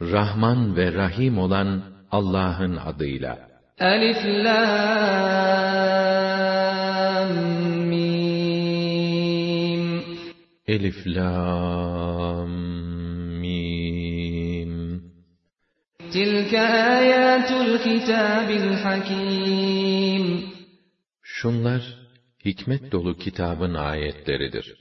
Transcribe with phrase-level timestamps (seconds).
[0.00, 3.48] Rahman ve Rahim olan Allah'ın adıyla.
[3.78, 5.68] Elif Lam
[7.88, 10.02] Mim
[10.66, 12.87] Elif Lam
[16.13, 16.61] Tilke
[16.99, 20.25] ayatul kitabil hakim
[21.21, 21.83] Şunlar
[22.45, 24.75] hikmet dolu kitabın ayetleridir.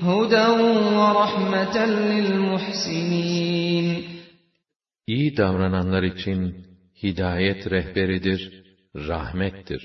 [0.00, 0.58] Huden
[0.96, 4.04] ve rahmeten lil muhsinin
[5.06, 6.40] İyi davrananlar için
[7.02, 9.82] hidayet rehberidir, rahmettir.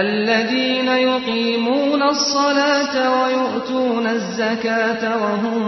[0.00, 5.58] اَلَّذ۪ينَ يُقِيمُونَ الصَّلَاةَ وَيُؤْتُونَ الزَّكَاةَ وَهُمْ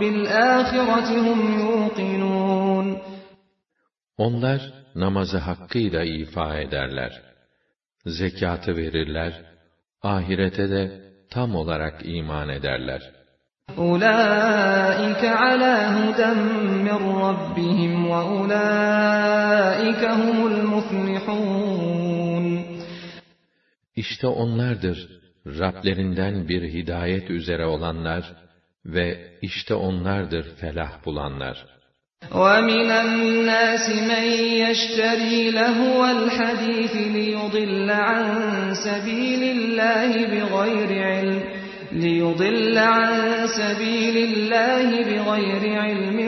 [0.00, 2.86] بِالْآخِرَةِ هُمْ يُوقِنُونَ
[4.17, 7.21] onlar namazı hakkıyla ifa ederler.
[8.05, 9.41] Zekatı verirler,
[10.01, 13.11] ahirete de tam olarak iman ederler.
[13.77, 22.65] Ulaika ala huden min rabbihim ve ulaika humul muflihun.
[23.95, 28.35] İşte onlardır Rablerinden bir hidayet üzere olanlar
[28.85, 31.65] ve işte onlardır felah bulanlar.
[32.34, 34.24] وَمِنَ النَّاسِ مَن
[34.64, 38.24] يَشْتَرِي لَهْوَ الْحَدِيثِ لِيُضِلَّ عَن
[38.74, 41.42] سَبِيلِ اللَّهِ بِغَيْرِ عِلْمٍ
[41.92, 43.12] لِيُضِلَّ عَن
[43.60, 46.18] سَبِيلِ اللَّهِ بِغَيْرِ عِلْمٍ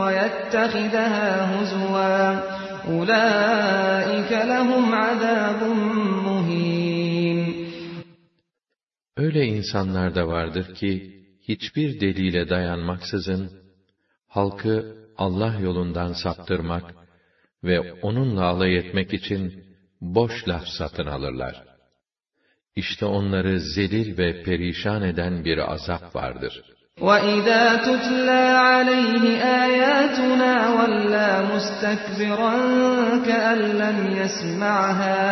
[0.00, 2.20] وَيَتَّخِذَهَا هُزُوًا
[2.92, 5.60] أُولَٰئِكَ لَهُمْ عَذَابٌ
[6.26, 7.70] مُّهِينٌ
[9.16, 13.50] Öyle insanlar da vardır ki, hiçbir delile dayanmaksızın,
[14.28, 16.94] halkı Allah yolundan saptırmak
[17.64, 19.64] ve onunla alay etmek için
[20.00, 21.64] boş laf satın alırlar.
[22.76, 26.62] İşte onları zelil ve perişan eden bir azap vardır.
[27.00, 29.24] وَإِذَا تُتْلَى عَلَيْهِ
[29.64, 32.54] آيَاتُنَا وَلَّى مُسْتَكْبِرًا
[33.28, 35.24] كَأَن لَّمْ يَسْمَعْهَا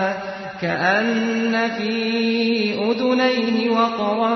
[0.62, 1.94] كَأَنَّ فِي
[2.88, 4.34] أُذُنَيْهِ وَقْرًا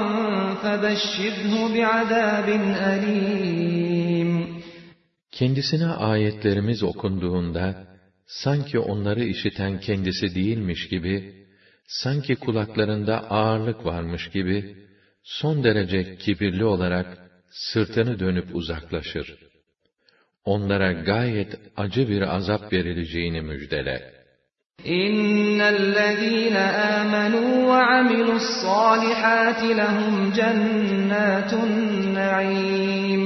[0.63, 2.49] فَبَشِّرْهُ بِعَذَابٍ
[2.93, 3.86] أَلِيمٍ
[5.37, 7.77] Kendisine ayetlerimiz okunduğunda,
[8.27, 11.23] sanki onları işiten kendisi değilmiş gibi,
[11.87, 14.65] sanki kulaklarında ağırlık varmış gibi,
[15.23, 17.07] son derece kibirli olarak
[17.51, 19.37] sırtını dönüp uzaklaşır.
[20.45, 24.13] Onlara gayet acı bir azap verileceğini müjdele.
[24.85, 26.57] اِنَّ الَّذ۪ينَ
[26.99, 33.26] آمَنُوا وَعَمِلُوا الصَّالِحَاتِ لَهُمْ جَنَّاتُ النَّعِيمِ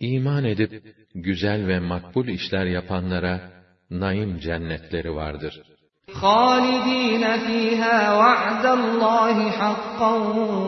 [0.00, 3.50] İman edip, güzel ve makbul işler yapanlara,
[3.90, 5.62] naim cennetleri vardır.
[6.08, 10.12] خَالِد۪ينَ ف۪يهَا وَعْدَ اللّٰهِ حَقًّا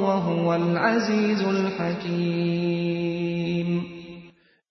[0.06, 2.72] وَهُوَ الْعَز۪يزُ الْحَك۪يمُ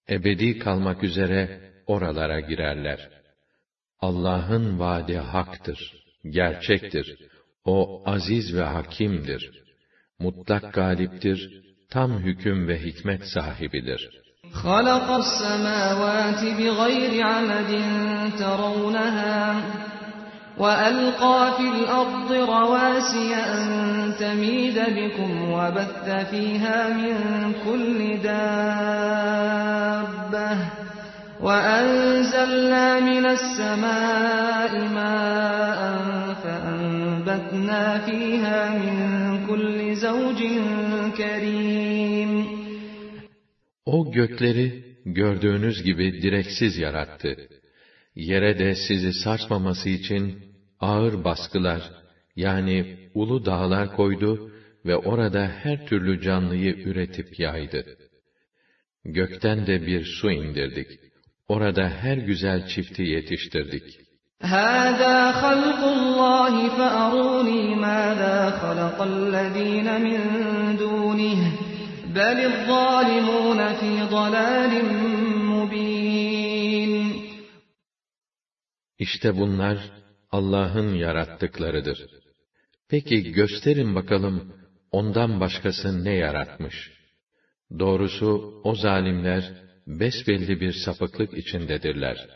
[0.10, 3.10] Ebedi kalmak üzere oralara girerler.
[4.00, 5.94] Allah'ın vaadi haktır,
[6.30, 7.18] gerçektir.
[7.66, 9.52] O aziz ve hakimdir.
[10.20, 14.22] Mutlak galiptir, tam hüküm ve hikmet sahibidir.
[14.65, 17.83] خَلَقَ السَّمَاوَاتِ بِغَيْرِ عَمَدٍ
[18.39, 19.55] تَرَوْنَهَا
[20.59, 23.67] وَأَلْقَى فِي الْأَرْضِ رَوَاسِيَ أَن
[24.21, 27.15] تَمِيدَ بِكُمْ وَبَثَّ فِيهَا مِن
[27.65, 29.27] كُلِّ دَابَّةٍ
[31.41, 35.81] وَأَنزَلْنَا مِنَ السَّمَاءِ مَاءً
[36.45, 40.41] فَأَنبَتْنَا فِيهَا مِن كُلِّ زَوْجٍ
[41.17, 42.56] كَرِيمٍ
[43.86, 47.36] O gökleri gördüğünüz gibi direksiz yarattı.
[48.16, 50.44] Yere de sizi sarsmaması için
[50.80, 51.92] ağır baskılar,
[52.36, 54.52] yani ulu dağlar koydu
[54.86, 57.86] ve orada her türlü canlıyı üretip yaydı.
[59.06, 60.88] Gökten de bir su indirdik.
[61.48, 63.84] Orada her güzel çifti yetiştirdik.
[64.44, 70.20] هَذَا خَلْقُ اللّٰهِ فَأَرُونِي مَاذَا خَلَقَ الَّذ۪ينَ مِنْ
[70.82, 71.65] دُونِهِ
[72.16, 74.74] بَلِ الظَّالِمُونَ ف۪ي ضَلَالٍ
[75.52, 76.94] مُّب۪ينٍ
[79.00, 79.78] İşte bunlar
[80.32, 82.00] Allah'ın yarattıklarıdır.
[82.90, 84.54] Peki gösterin bakalım
[84.92, 86.92] ondan başkası ne yaratmış?
[87.80, 89.52] Doğrusu o zalimler
[89.88, 92.28] besbelli bir sapıklık içindedirler.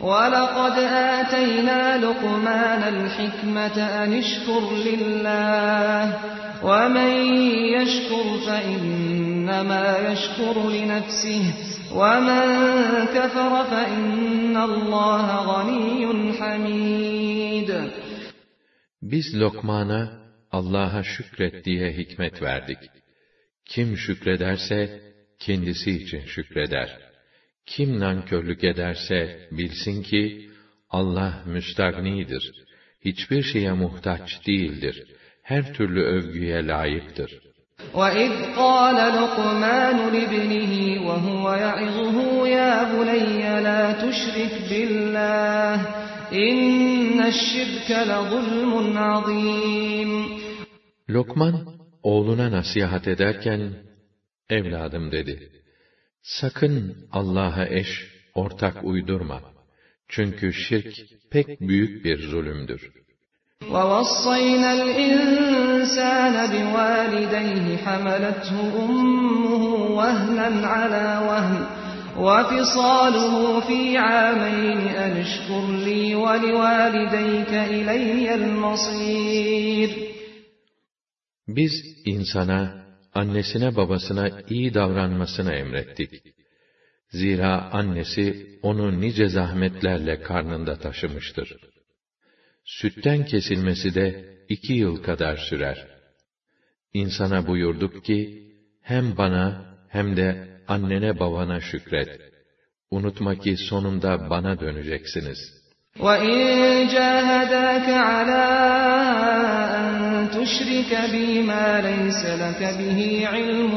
[0.00, 0.76] وَلَقَدْ
[1.18, 6.02] آتَيْنَا لُقْمَانَ الْحِكْمَةَ أَنِ اشْكُرْ لِلَّهِ
[6.64, 7.12] وَمَنْ
[7.76, 11.42] يَشْكُرْ فَإِنَّمَا فإنما يشكر لنفسه
[11.94, 12.46] ومن
[13.16, 17.70] كفر فإن الله غني حميد
[19.02, 20.20] Biz Lokman'a
[20.52, 22.78] Allah'a şükret diye hikmet verdik.
[23.64, 25.00] Kim şükrederse
[25.38, 26.98] kendisi için şükreder.
[27.66, 30.50] Kim nankörlük ederse bilsin ki
[30.90, 32.52] Allah müstagnidir.
[33.04, 35.04] Hiçbir şeye muhtaç değildir.
[35.42, 37.40] Her türlü övgüye layıktır.
[37.94, 38.32] وَإِذْ
[38.62, 40.72] قَالَ لُقْمَانُ لِابْنِهِ
[41.06, 42.16] وَهُوَ يَعِظُهُ
[42.58, 45.76] يَا بُنَيَّ لَا تُشْرِكْ بِاللَّهِ
[46.32, 50.40] إِنَّ الشِّرْكَ لَظُلْمٌ عَظِيمٌ
[51.10, 51.54] Lokman,
[52.02, 53.74] oğluna nasihat ederken,
[54.50, 55.52] evladım dedi,
[56.24, 57.88] sakın Allah'a eş,
[58.34, 59.40] ortak uydurma.
[60.08, 60.94] Çünkü şirk
[61.30, 62.92] pek büyük bir zulümdür.
[63.74, 69.64] وَوَصَّيْنَا الْإِنسَانَ بِوَالِدَيْهِ حَمَلَتْهُ أُمُّهُ
[69.98, 71.58] وَهْنًا عَلَى وَهْنٍ
[72.26, 73.34] وَفِصَالُهُ
[73.68, 79.90] فِي عَامَيْنِ أَنِ اشْكُرْ لِي وَلِوَالِدَيْكَ إِلَيَّ الْمَصِيرُ
[81.56, 81.72] Biz
[82.06, 82.83] insana,
[83.15, 86.23] annesine babasına iyi davranmasını emrettik.
[87.09, 91.57] Zira annesi onu nice zahmetlerle karnında taşımıştır.
[92.65, 95.87] Sütten kesilmesi de iki yıl kadar sürer.
[96.93, 98.51] İnsana buyurduk ki,
[98.81, 102.21] hem bana hem de annene babana şükret.
[102.91, 105.64] Unutma ki sonunda bana döneceksiniz.''
[105.99, 108.47] وَإِن جَاهَدَاكَ عَلَىٰ
[109.79, 113.71] أَن تُشْرِكَ بِي مَا لَيْسَ لَكَ بِهِ عِلْمٌ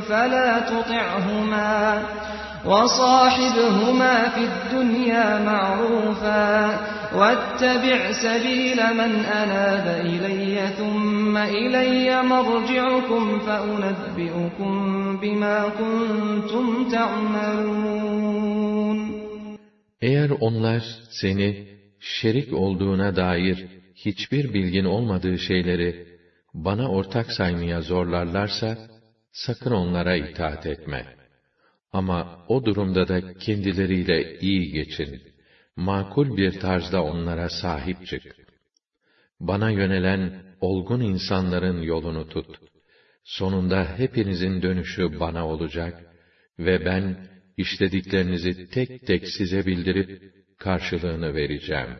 [0.00, 2.02] فَلَا تُطِعْهُمَا
[2.66, 6.78] وَصَاحِبْهُمَا فِي الدُّنْيَا مَعْرُوفًا
[7.14, 14.72] وَاتَّبِعْ سَبِيلَ مَنْ أَنَابَ إِلَيَّ ثُمَّ إِلَيَّ مَرْجِعُكُمْ فَأُنَبِّئُكُم
[15.22, 18.40] بِمَا كُنتُمْ تَعْمَلُونَ
[20.02, 21.68] Eğer onlar seni
[22.00, 26.06] şerik olduğuna dair hiçbir bilgin olmadığı şeyleri
[26.54, 28.78] bana ortak saymaya zorlarlarsa
[29.32, 31.16] sakın onlara itaat etme.
[31.92, 35.22] Ama o durumda da kendileriyle iyi geçin.
[35.76, 38.36] Makul bir tarzda onlara sahip çık.
[39.40, 42.58] Bana yönelen olgun insanların yolunu tut.
[43.24, 46.04] Sonunda hepinizin dönüşü bana olacak
[46.58, 47.29] ve ben
[47.64, 50.10] işlediklerinizi tek tek size bildirip
[50.58, 51.90] karşılığını vereceğim.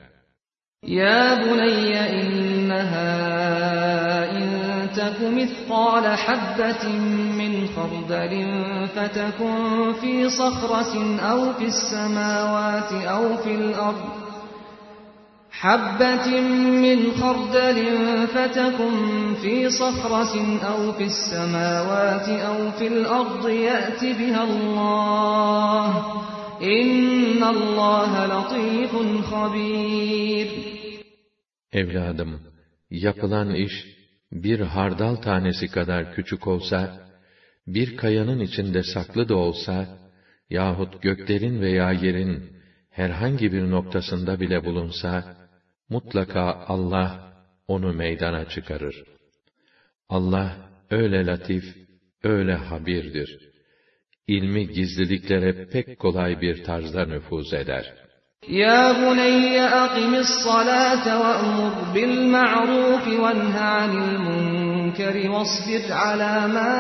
[0.83, 3.11] Ya bunayya innaha
[4.41, 4.49] in
[4.97, 7.03] taku mithqala habbatin
[7.41, 8.51] min khardalin
[8.95, 14.20] fetekun fi sakhratin aw fis semawati aw fil ard
[15.60, 16.42] حبة
[16.86, 17.80] من خردل
[18.28, 20.36] فتكن في صخرة
[20.66, 25.90] أو في السماوات أو في الأرض يأت بها الله
[26.62, 28.94] إن الله لطيف
[29.32, 30.48] خبير
[31.72, 32.42] Evladım,
[32.90, 33.74] yapılan iş
[34.32, 37.00] bir hardal tanesi kadar küçük olsa,
[37.68, 39.98] bir kayanın içinde saklı da olsa,
[40.50, 42.56] yahut göklerin veya yerin
[42.90, 45.36] herhangi bir noktasında bile bulunsa,
[45.91, 47.33] mutlaka Allah
[47.69, 48.97] onu meydana çıkarır.
[50.09, 50.57] Allah
[50.91, 51.65] öyle latif,
[52.23, 53.51] öyle habirdir.
[54.27, 57.95] İlmi gizliliklere pek kolay bir tarzda nüfuz eder.
[58.49, 66.73] Ya buneyye akimis salate ve emur bil ma'ruf ve nha anil munkeri vasbir ala ma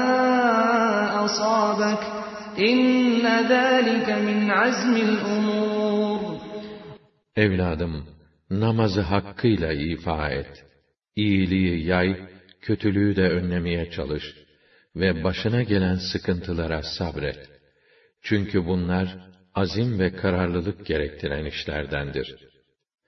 [1.22, 2.02] asabak.
[2.56, 6.20] İnne zâlike min azmil umur.
[7.36, 8.06] Evladım,
[8.49, 10.65] namazı hakkıyla ifa et.
[11.15, 12.17] İyiliği yay,
[12.61, 14.23] kötülüğü de önlemeye çalış
[14.95, 17.49] ve başına gelen sıkıntılara sabret.
[18.21, 19.17] Çünkü bunlar
[19.55, 22.35] azim ve kararlılık gerektiren işlerdendir.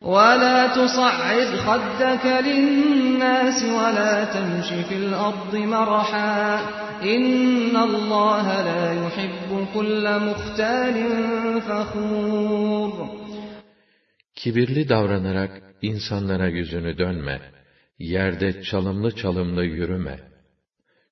[0.01, 6.35] وَلَا تُصَعِّرْ خَدَّكَ لِلنَّاسِ وَلَا تَمْشِ فِي الْأَرْضِ مَرَحًا
[7.13, 10.95] إِنَّ اللَّهَ لَا يُحِبُّ كُلَّ مُخْتَالٍ
[11.67, 13.20] فَخُورٍ
[14.41, 17.41] Kibirli davranarak insanlara yüzünü dönme.
[17.99, 20.19] Yerde çalımlı çalımlı yürüme.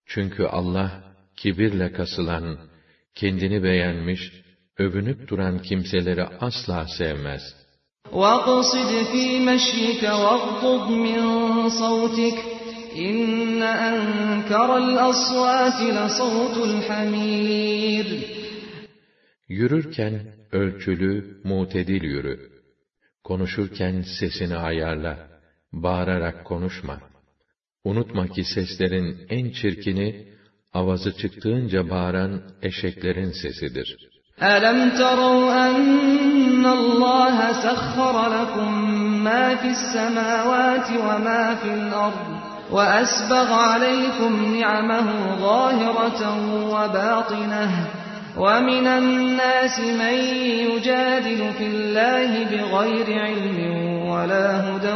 [0.05, 1.03] Çünkü Allah
[1.35, 2.57] kibirle kasılan,
[3.15, 4.31] kendini beğenmiş,
[4.77, 7.41] övünüp duran kimseleri asla sevmez.
[8.11, 11.19] وَاقْصِدْ فِي مَشْيِكَ وَاغْضُضْ مِنْ
[11.81, 12.37] صَوْتِكَ
[13.07, 18.07] إِنَّ أَنْكَرَ الْأَصْوَاتِ لَصَوْتُ الْحَمِيرِ
[19.47, 22.48] Yürürken ölçülü, mutedil yürü.
[23.23, 25.17] Konuşurken sesini ayarla,
[25.73, 26.99] bağırarak konuşma.
[27.83, 30.35] Unutma ki seslerin en çirkini,
[30.73, 33.97] avazı çıktığınca bağıran eşeklerin sesidir.
[34.41, 38.71] أَلَمْ تَرَوْا أَنَّ اللَّهَ سَخَّرَ لَكُم
[39.27, 42.27] مَّا فِي السَّمَاوَاتِ وَمَا فِي الْأَرْضِ
[42.75, 45.07] وَأَسْبَغَ عَلَيْكُمْ نِعَمَهُ
[45.47, 46.21] ظَاهِرَةً
[46.73, 47.69] وَبَاطِنَةً
[48.43, 50.17] وَمِنَ النَّاسِ مَن
[50.67, 53.59] يُجَادِلُ فِي اللَّهِ بِغَيْرِ عِلْمٍ
[54.11, 54.95] وَلَا هُدًى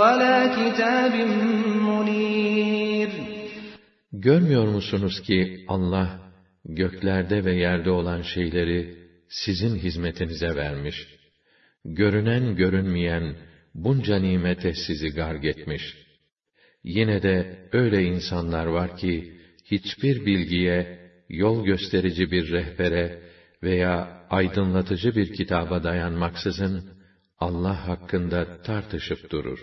[0.00, 1.14] وَلَا كِتَابٍ
[1.88, 3.10] مُنِيرٍ
[4.12, 6.20] Görmüyor musunuz ki Allah
[6.64, 8.94] göklerde ve yerde olan şeyleri
[9.28, 10.96] sizin hizmetinize vermiş.
[11.84, 13.36] Görünen görünmeyen
[13.74, 15.82] bunca nimete sizi garg etmiş.
[16.84, 19.32] Yine de öyle insanlar var ki
[19.64, 21.01] hiçbir bilgiye,
[21.32, 23.22] yol gösterici bir rehbere
[23.62, 23.92] veya
[24.30, 26.84] aydınlatıcı bir kitaba dayanmaksızın
[27.38, 29.58] Allah hakkında tartışıp durur.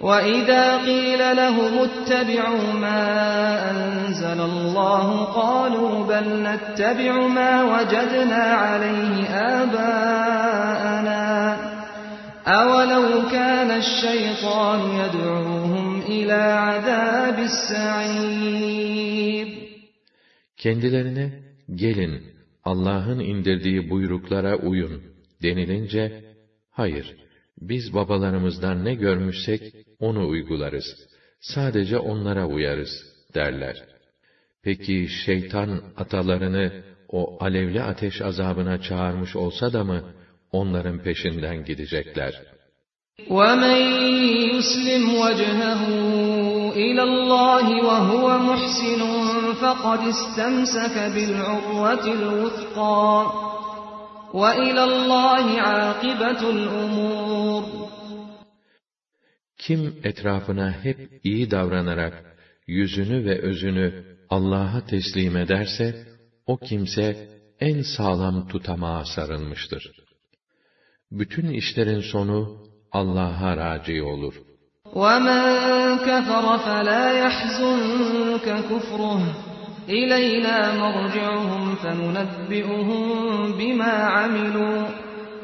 [0.00, 3.02] وَإِذَا قِيلَ لَهُمُ اتَّبِعُوا مَا
[3.70, 5.08] أَنزَلَ اللَّهُ
[5.40, 9.14] قَالُوا بَلْ نَتَّبِعُ مَا وَجَدْنَا عَلَيْهِ
[9.60, 11.24] آبَاءَنَا
[12.60, 15.86] أَوَلَوْ كَانَ الشَّيْطَانُ يَدْعُوهُمْ
[16.16, 19.00] إِلَى عَذَابِ السَّعِيرِ
[20.64, 21.42] Kendilerine
[21.74, 22.22] gelin
[22.64, 25.02] Allah'ın indirdiği buyruklara uyun
[25.42, 26.24] denilince
[26.70, 27.16] hayır
[27.60, 29.62] biz babalarımızdan ne görmüşsek
[29.98, 30.86] onu uygularız.
[31.40, 32.90] Sadece onlara uyarız
[33.34, 33.76] derler.
[34.62, 36.72] Peki şeytan atalarını
[37.08, 40.04] o alevli ateş azabına çağırmış olsa da mı
[40.52, 42.42] onların peşinden gidecekler?
[43.28, 43.80] وَمَنْ
[44.52, 45.82] يُسْلِمْ وَجْهَهُ
[46.84, 53.06] إِلَى اللَّهِ وَهُوَ مُحْسِنٌ فَقَدِ اسْتَمْسَكَ بِالْعُرْوَةِ الْوُثْقَى
[54.40, 57.64] وَإِلَى اللّٰهِ عَاقِبَةُ الْأُمُورِ
[59.58, 62.36] Kim etrafına hep iyi davranarak
[62.66, 66.06] yüzünü ve özünü Allah'a teslim ederse,
[66.46, 67.28] o kimse
[67.60, 69.92] en sağlam tutamağa sarılmıştır.
[71.10, 74.34] Bütün işlerin sonu Allah'a raci olur.
[74.94, 75.42] وَمَنْ
[76.08, 79.22] كَفَرَ فَلَا يَحْزُنْكَ كُفْرُهُ
[79.88, 83.02] إِلَيْنَا مَرْجِعُهُمْ فَنُنَبِّئُهُم
[83.58, 84.80] بِمَا عَمِلُوا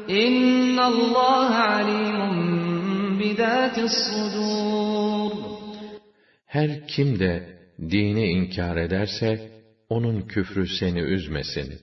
[0.09, 2.17] إِنَّ اللَّهَ عَلِيمٌ
[3.19, 5.31] بِذَاتِ الصُّدُورِ
[6.45, 9.51] Her kim de dini inkar ederse,
[9.89, 11.73] onun küfrü seni üzmesin.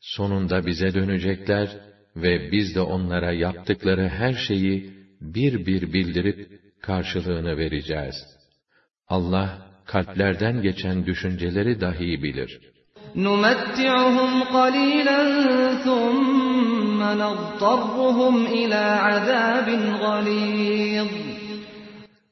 [0.00, 1.68] Sonunda bize dönecekler
[2.16, 8.16] ve biz de onlara yaptıkları her şeyi bir bir bildirip karşılığını vereceğiz.
[9.08, 12.60] Allah kalplerden geçen düşünceleri dahi bilir.
[13.16, 15.20] نُمَتِّعُهُمْ قَلِيلًا
[15.84, 19.68] ثُمَّ نَضْطَرُّهُمْ إِلَى عَذَابٍ
[20.04, 21.08] غَلِيظٍ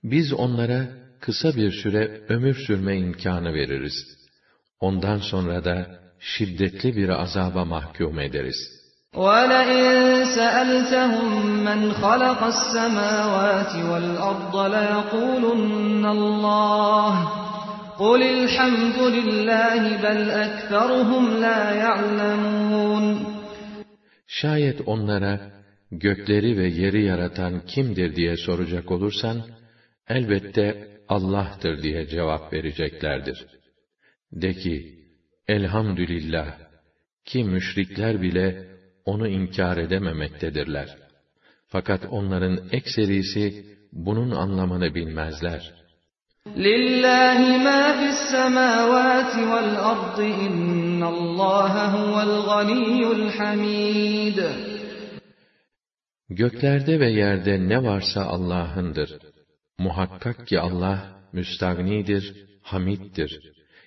[0.02, 0.88] Biz onlara
[1.21, 3.95] kısa bir süre ömür sürme imkanı veririz.
[4.81, 8.78] Ondan sonra da şiddetli bir azaba mahkum ederiz.
[9.14, 11.28] وَلَئِن سَأَلْتَهُم
[11.64, 17.12] مَّنْ خَلَقَ السَّمَاوَاتِ وَالْأَرْضَ لَيَقُولُنَّ اللَّهُ
[17.99, 23.05] قُلِ الْحَمْدُ لِلَّهِ بَلْ أَكْثَرُهُمْ لَا يَعْلَمُونَ
[24.26, 25.40] Şayet onlara
[25.90, 29.43] gökleri ve yeri yaratan kimdir diye soracak olursan,
[30.09, 33.47] elbette Allah'tır diye cevap vereceklerdir.
[34.33, 34.99] De ki,
[35.49, 36.59] elhamdülillah,
[37.25, 38.72] ki müşrikler bile
[39.05, 40.88] onu inkar edememektedirler.
[41.67, 45.78] Fakat onların ekserisi bunun anlamını bilmezler.
[46.57, 54.38] لِلَّهِ مَا فِي السَّمَاوَاتِ وَالْأَرْضِ إِنَّ اللَّهَ هُوَ الْغَنِيُّ الْحَمِيدُ
[56.31, 59.19] Göklerde ve yerde ne varsa Allah'ındır.
[59.78, 63.40] Muhakkak ki Allah müstagnidir, hamiddir.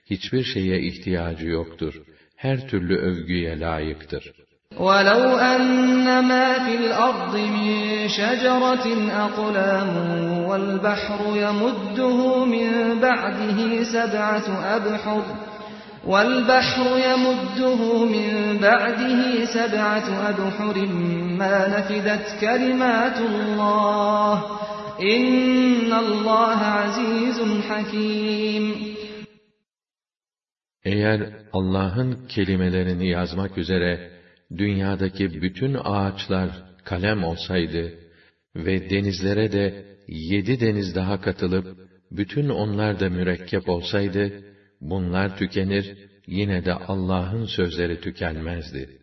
[0.05, 1.93] Hiçbir şeye ihtiyacı yoktur.
[2.35, 4.31] Her türlü övgüye layıktır.
[4.80, 8.86] وَلَوْ أَنَّ مَا فِي الْأَرْضِ مِن شَجَرَةٍ
[9.26, 9.90] أَقْلَامٌ
[10.48, 15.22] وَالْبَحْرُ يَمُدُّهُ مِن بَعْدِهِ سَبْعَةُ أَبْحُرٍ
[16.06, 20.76] وَالْبَحْرُ يَمُدُّهُ مِن بَعْدِهِ سَبْعَةُ أَبْحُرٍ
[21.40, 24.34] مَا نَفِدَتْ كَلِمَاتُ اللَّهِ
[25.00, 28.96] إِنَّ اللَّهَ عَزِيزٌ حَكِيمٌ
[30.84, 31.20] Eğer
[31.52, 34.15] Allah'ın kelimelerini yazmak üzere
[34.50, 36.50] dünyadaki bütün ağaçlar
[36.84, 37.94] kalem olsaydı
[38.56, 41.78] ve denizlere de yedi deniz daha katılıp
[42.10, 44.44] bütün onlar da mürekkep olsaydı,
[44.80, 48.98] bunlar tükenir, yine de Allah'ın sözleri tükenmezdi.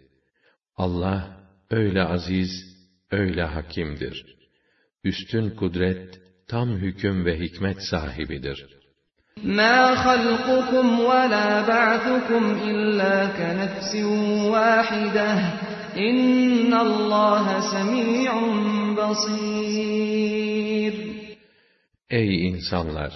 [0.76, 2.50] Allah öyle aziz,
[3.12, 4.26] öyle hakimdir.
[5.04, 8.83] Üstün kudret, tam hüküm ve hikmet sahibidir.
[9.45, 13.95] مَا خَلْقُكُمْ وَلَا بَعْثُكُمْ إِلَّا كَنَفْسٍ
[14.53, 15.33] وَاحِدَةٍ
[15.97, 18.33] اِنَّ اللّٰهَ سَمِيعٌ
[18.99, 20.95] بَصِيرٌ
[22.11, 23.13] Ey insanlar!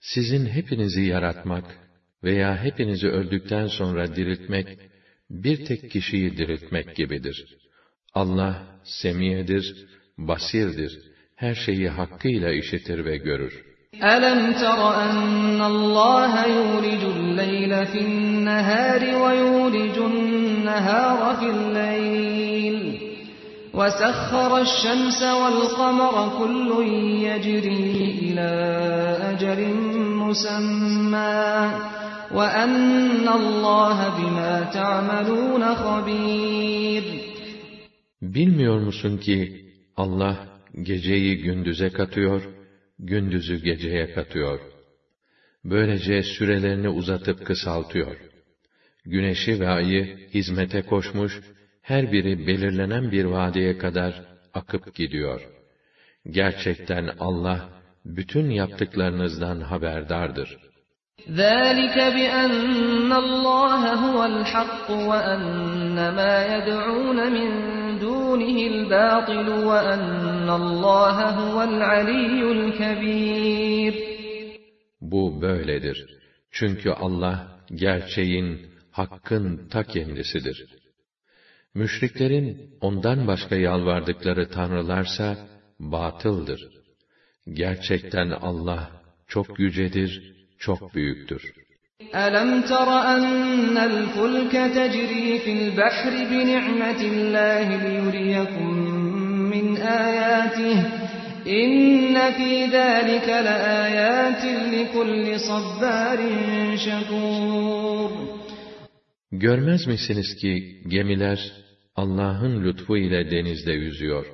[0.00, 1.64] Sizin hepinizi yaratmak
[2.24, 4.78] veya hepinizi öldükten sonra diriltmek,
[5.30, 7.56] bir tek kişiyi diriltmek gibidir.
[8.14, 9.86] Allah, semiyedir,
[10.18, 10.98] basirdir,
[11.36, 13.71] her şeyi hakkıyla işitir ve görür.
[14.04, 22.78] أَلَمْ تَرَ أَنَّ اللّٰهَ يُولِجُ اللَّيْلَ فِي النَّهَارِ وَيُولِجُ النَّهَارَ فِي اللَّيْلِ
[23.74, 26.70] وَسَخَّرَ الشَّمْسَ وَالْقَمَرَ كُلٌّ
[27.28, 27.84] يَجْرِي
[28.26, 28.50] إِلَى
[29.30, 29.60] أَجَلٍ
[30.22, 31.70] مُّسَمًّى
[32.36, 37.04] وَأَنَّ اللّٰهَ بِمَا تَعْمَلُونَ خَبِيرٌ
[38.22, 39.64] Bilmiyor musun ki
[39.96, 40.36] Allah
[40.82, 42.42] geceyi gündüze katıyor,
[43.02, 44.60] gündüzü geceye katıyor.
[45.64, 48.16] Böylece sürelerini uzatıp kısaltıyor.
[49.04, 51.40] Güneşi ve ayı hizmete koşmuş,
[51.82, 54.22] her biri belirlenen bir vadeye kadar
[54.54, 55.40] akıp gidiyor.
[56.30, 57.68] Gerçekten Allah,
[58.04, 60.56] bütün yaptıklarınızdan haberdardır.
[61.28, 67.48] ذَٰلِكَ بِأَنَّ اللّٰهَ هُوَ الْحَقُّ وَأَنَّ مَا يَدْعُونَ مِن
[68.12, 73.94] دُونِهِ الْبَاطِلُ وَأَنَّ اللّٰهَ هُوَ الْعَلِيُّ الْكَبِيرُ
[75.00, 75.98] Bu böyledir.
[76.50, 80.66] Çünkü Allah, gerçeğin, hakkın ta kendisidir.
[81.74, 85.48] Müşriklerin ondan başka yalvardıkları tanrılarsa
[85.80, 86.68] batıldır.
[87.52, 88.90] Gerçekten Allah
[89.26, 91.61] çok yücedir, çok büyüktür.
[92.14, 98.70] أَلَمْ تَرَ أَنَّ الْفُلْكَ تَجْرِي فِي الْبَحْرِ بِنِعْمَةِ اللّٰهِ لِيُرِيَكُم
[99.52, 100.78] مِّنْ آيَاتِهِ
[101.62, 104.44] إِنَّ فِي ذَٰلِكَ لَآيَاتٍ
[104.74, 106.18] لِكُلِّ صَبَّارٍ
[106.86, 108.10] شَكُورٍ
[109.32, 111.52] Görmez misiniz ki gemiler
[111.96, 114.26] Allah'ın lütfu ile denizde yüzüyor.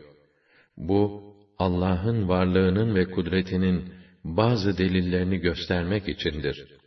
[0.76, 1.22] Bu
[1.58, 3.84] Allah'ın varlığının ve kudretinin
[4.24, 6.77] bazı delillerini göstermek içindir.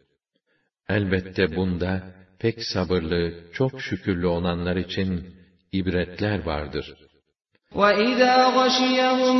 [0.91, 2.01] Elbette bunda
[2.39, 5.25] pek sabırlı, çok şükürlü olanlar için
[5.71, 6.93] ibretler vardır.
[7.75, 9.37] وَإِذَا غَشِيَهُم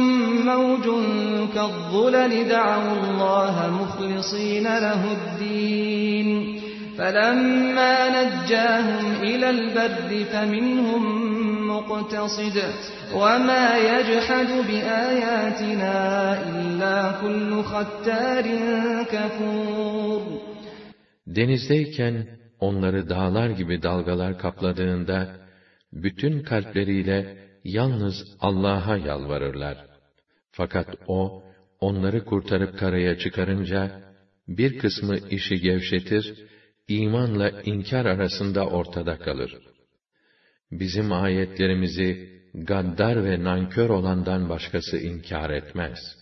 [0.50, 0.86] مَّوْجٌ
[1.56, 6.30] كَالظُّلَلِ دَعَوُا اللَّهَ مُخْلِصِينَ لَهُ الدِّينَ
[6.98, 11.04] فَلَمَّا نَجَّاهُمْ إِلَى الْبَرِّ فَمِنْهُم
[11.72, 12.58] مُّقْتَصِدٌ
[13.14, 15.98] وَمَا يَجْحَدُ بِآيَاتِنَا
[16.50, 18.46] إِلَّا كُلُّ خَتَّارٍ
[19.14, 20.51] كَفُورٍ
[21.27, 25.37] Denizdeyken onları dağlar gibi dalgalar kapladığında,
[25.93, 29.87] bütün kalpleriyle yalnız Allah'a yalvarırlar.
[30.51, 31.45] Fakat O,
[31.81, 34.03] onları kurtarıp karaya çıkarınca,
[34.49, 36.47] bir kısmı işi gevşetir,
[36.89, 39.59] imanla inkar arasında ortada kalır.
[40.71, 46.22] Bizim ayetlerimizi gaddar ve nankör olandan başkası inkar etmez.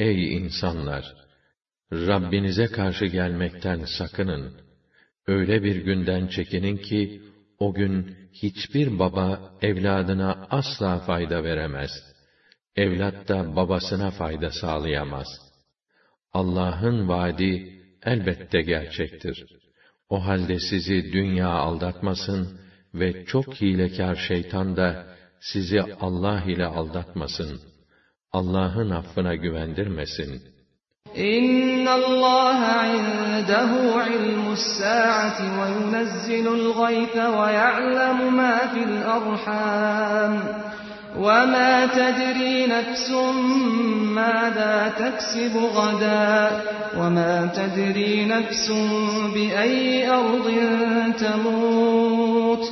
[0.00, 1.04] Ey insanlar!
[1.92, 4.60] Rabbinize karşı gelmekten sakının.
[5.26, 7.22] Öyle bir günden çekinin ki,
[7.58, 11.90] o gün hiçbir baba evladına asla fayda veremez.
[12.76, 15.26] Evlat da babasına fayda sağlayamaz.
[16.32, 19.44] Allah'ın vaadi elbette gerçektir.
[20.08, 22.60] O halde sizi dünya aldatmasın
[22.94, 27.69] ve çok hilekâr şeytan da sizi Allah ile aldatmasın.
[28.32, 30.42] Allah'ın affına güvendirmesin.
[31.16, 33.70] إن الله عنده
[34.06, 40.34] علم الساعة وينزل الغيث ويعلم ما في الأرحام
[41.18, 43.10] وما تدري نفس
[44.20, 46.62] ماذا تكسب غدا
[46.98, 48.72] وما تدري نفس
[49.34, 50.46] بأي أرض
[51.20, 52.64] تموت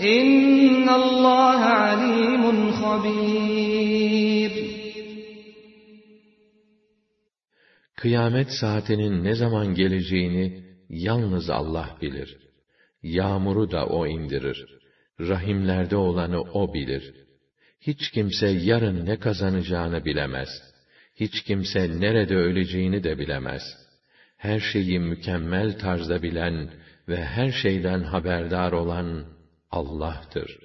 [0.00, 4.50] إن الله عليم خبير
[8.04, 12.36] Kıyamet saatinin ne zaman geleceğini yalnız Allah bilir.
[13.02, 14.66] Yağmuru da O indirir.
[15.20, 17.14] Rahimlerde olanı O bilir.
[17.80, 20.48] Hiç kimse yarın ne kazanacağını bilemez.
[21.14, 23.62] Hiç kimse nerede öleceğini de bilemez.
[24.36, 26.70] her şeyi mükemmel tarzda bilen
[27.08, 29.24] ve her şeyden haberdar olan
[29.70, 30.58] Allah'tır.